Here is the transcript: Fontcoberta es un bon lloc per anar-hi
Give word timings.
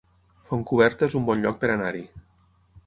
Fontcoberta 0.53 1.11
es 1.11 1.17
un 1.21 1.29
bon 1.29 1.45
lloc 1.45 1.61
per 1.65 1.71
anar-hi 1.75 2.05